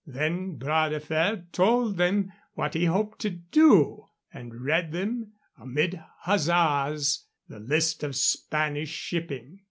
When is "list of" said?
7.59-8.15